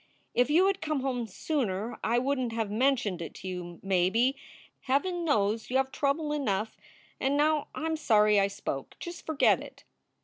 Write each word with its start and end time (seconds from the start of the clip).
If 0.33 0.49
you 0.49 0.65
had 0.65 0.81
come 0.81 1.01
home 1.01 1.27
sooner 1.27 1.99
I 2.03 2.17
wouldn 2.17 2.49
t 2.49 2.55
have 2.55 2.71
mentioned 2.71 3.21
it 3.21 3.35
to 3.35 3.47
you, 3.47 3.79
maybe! 3.83 4.35
Heaven 4.79 5.23
knows 5.23 5.69
you 5.69 5.77
have 5.77 5.91
trouble 5.91 6.33
enough, 6.33 6.75
and 7.19 7.37
now 7.37 7.67
I 7.75 7.85
m 7.85 7.95
sorry 7.95 8.39
I 8.39 8.47
spoke. 8.47 8.95
Just 8.97 9.27
forget 9.27 9.61
it." 9.61 9.83